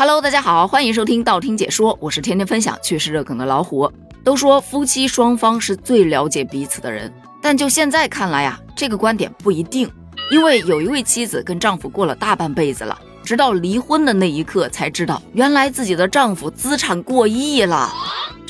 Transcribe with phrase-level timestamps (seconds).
[0.00, 3.92] Hello，大家好，欢迎收听道听解说，我是天天分享趣事热梗的老虎。
[4.24, 9.86] 都说夫妻双方是最了解彼此的人，但就现在看来呀，这个观点不一定。
[10.30, 17.92] 因为有一位妻子跟丈夫过了大半辈子了，直到离婚的那一刻才知道，原来自己的丈夫资产过亿了。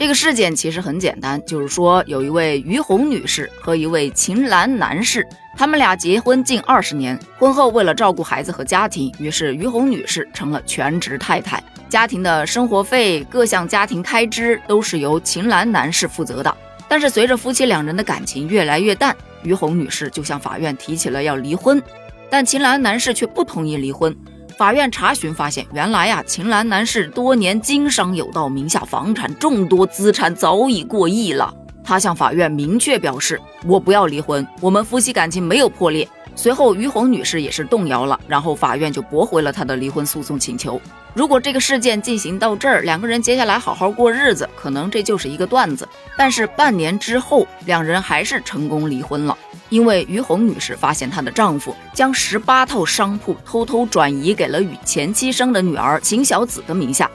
[0.01, 5.29] 这个事件其实很简单，就是说有一位于红女士和一位秦岚男士，
[5.59, 16.57] 他们俩结婚近二十年，婚后为了照顾孩子和家庭，于是于红女士成了全职太太，家庭的生活费、各项家庭开支都是由秦岚男士负责的。
[16.88, 21.80] 但是随着夫妻两人的感情越来越淡，于红女士就向法院提起了要离婚，
[22.30, 24.16] 但秦岚男士却不同意离婚。
[24.60, 31.51] 法院查询发现，原来呀，秦岚男士多年经商有道，名下房产众多，资产早已过亿了。
[31.82, 40.80] 他向法院明确表示：“我不要离婚，我们夫妻感情没有破裂。”随后，于红女士也是动摇了，然后法院就驳回了她的离婚诉讼请求。
[41.12, 45.87] 如果这个事件进行到这儿，两个人接下来好好过日子，可能这就是一个段子。
[46.16, 49.37] 但是半年之后，两人还是成功离婚了。
[49.69, 57.10] 因为于红女士发现她的丈夫将十八套商铺偷偷转移给了与前妻生的女儿秦小紫的名下，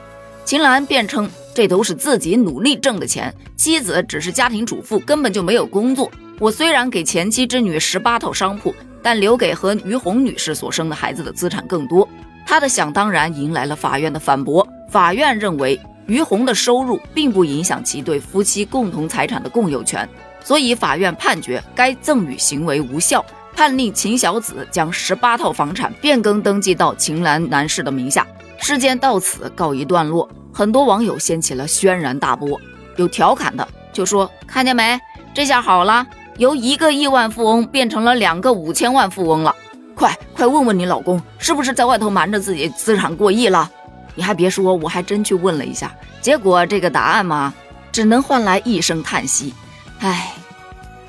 [0.45, 6.11] 秦岚辩称这都是自己努力挣的钱，妻子只是家庭主妇，根本就没有工作。
[6.37, 8.73] 我虽然给前妻之女十八套商铺，
[9.05, 12.09] 但留给和于红女士所生的孩子的资产更多。
[12.43, 20.09] 她的想当然迎来了法院的反驳，法院认为于红的收入并不影响其对夫妻共同财产的共有权。
[20.43, 23.23] 所以，法院判决该赠与行为无效，
[23.55, 28.25] 判令秦小紫将十八套房产变更登记到秦岚男士的名下。
[28.59, 32.59] 事件到此告一段落，很多网友掀起了轩然大波。
[32.95, 34.99] 有调侃的就说：“看见没，
[35.31, 39.55] 这下好了，由一个亿万富翁变成了两个五千万富翁了。
[39.95, 43.71] 快快问问你老公，是不是在外头瞒着自己资产过亿了？
[44.13, 47.53] 你还别说，我还真去问了一下，结果这个答案嘛，
[47.91, 49.53] 只能换来一声叹息。”
[49.99, 50.33] 唉，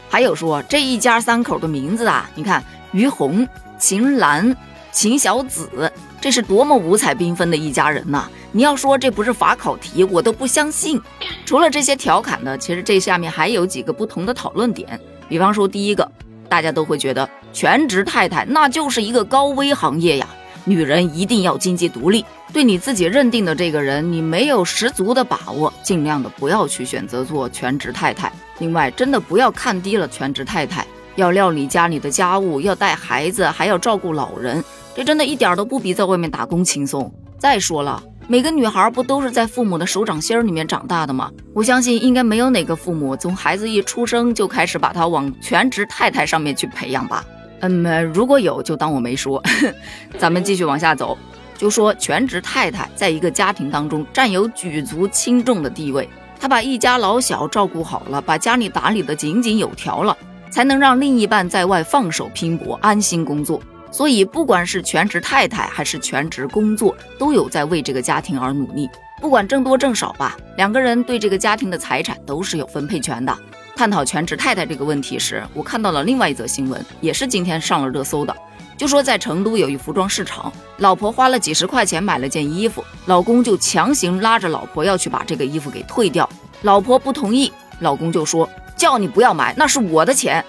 [0.08, 2.62] 还有说这一家三口的名字啊，你看
[2.92, 3.46] 于红、
[3.78, 4.56] 秦岚、
[4.92, 8.28] 秦小紫，这是多么五彩缤纷的一家人呐！
[8.52, 11.02] 你要说这不是法考题，我都不相信。
[11.44, 14.98] 除了这些调侃的，其实这下面还有几个不同的讨论点。
[15.28, 16.10] 比方说，第一个，
[16.48, 20.28] 大家都会觉得全职太太那就是一个高危行业呀。
[20.64, 28.32] 女人一定要经济独立，对你自己认定的这个人，你没有十足的把握，尽量的不要去选择做全职太太。
[28.58, 34.64] 另外，真的不要看低了全职太太，要料理家里的家务，要带孩子，还要照顾老人，
[34.96, 37.12] 这真的一点都不比在外面打工轻松。
[37.38, 41.30] 再说了，每个女孩不都是在父母的手掌心里面长大的吗？
[41.54, 47.24] 我相信应该没有哪个父母从孩子一出生就开始把她往全职太太上面去培养吧。
[47.60, 49.40] 嗯，如果有就当我没说。
[50.18, 51.16] 咱们继续往下走，
[51.56, 56.08] 就说全职太太在一个家庭当中占有举足轻重的地位，
[56.40, 60.16] 她把一家老小照顾好了，把家里打理得井井有条了，
[60.50, 63.62] 才能让另一半在外放手拼搏，安心工作。
[63.90, 68.88] 所以，不管是全职太太还是全职工作，都有在为这个家庭而努力。
[69.20, 73.36] 不管挣多挣少吧，两个人对这个家庭的财产都是有分配权的。
[73.74, 78.36] 探讨全职太太这个问题时，我看到了另外一则新闻，也是今天上了热搜的。
[78.76, 86.28] 就说在成都有一服装市场，老婆花了几十块钱买了件衣服，老公就强行拉着老婆要去把这个衣服给退掉，
[86.60, 88.46] 老婆不同意，老公就说
[88.76, 90.44] 叫你不要买，那是我的钱。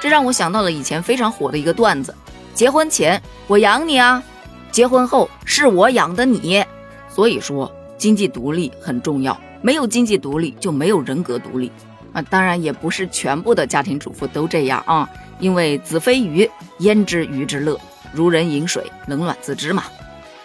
[0.00, 2.14] 这让我想到了以前非常火的一个段子：
[2.56, 4.22] 结婚前我养你啊，
[4.72, 6.64] 结婚后是我养的你。
[7.06, 11.70] 所以说，经济独立很重要，没有经济独立就没有人格独立。
[12.14, 15.06] 啊，当然也不是全部的家庭主妇都这样啊，
[15.38, 17.78] 因为子非鱼，焉知鱼之乐？
[18.10, 19.84] 如人饮水，冷暖自知嘛。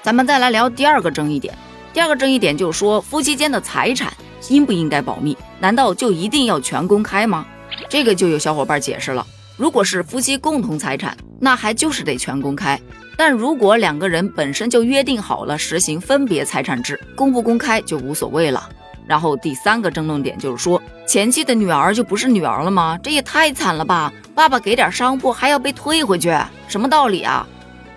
[0.04, 1.58] 咱们再来聊第二个争议点，
[1.94, 4.12] 第二个争议点就是说，夫妻间的财产
[4.50, 5.38] 应不应该保密？
[5.62, 7.46] 难道就一定要全公开吗？
[7.88, 12.78] 这个就有小伙伴解释了，如果是夫妻共同财产，那还就是得全公开；
[13.18, 18.70] 但如果两个人本身就约定好了实行分别财产制，公不公开就无所谓了。
[19.08, 22.98] 然后第三个争论点就是说，前妻的女儿就不是女儿了吗？
[23.02, 24.14] 这也太惨了吧！
[24.36, 26.32] 爸爸给点商铺还要被退回去，
[26.68, 27.46] 什么道理啊？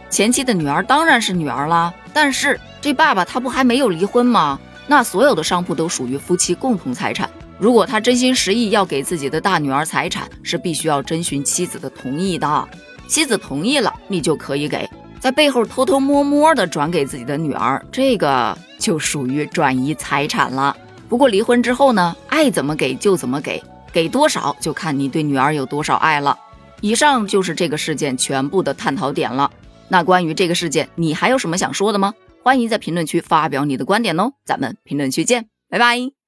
[0.08, 4.58] 前妻的女儿当然是女儿啦，但是这爸爸他不还没有离婚吗？
[4.86, 7.28] 那所有的商铺都属于夫妻共同财产。
[7.58, 12.68] 如果他真心实意要给自己的大女儿财产，是必须要征询妻子的同意的。
[13.06, 14.88] 妻子同意了，你就可以给，
[15.20, 20.76] 在背后偷偷摸摸的转给自己的女儿，这个就属于转移财产了。
[21.08, 23.62] 不过离婚之后呢，爱怎么给就怎么给，
[23.92, 26.36] 给多少就看你对女儿有多少爱了。
[26.80, 29.50] 以上就是这个事件全部的探讨点了。
[29.88, 32.14] 那关于这个事件，你还有什么想说的吗？
[32.42, 36.23] 欢迎在评论区发表你的观点哦，咱们评论区见，拜拜。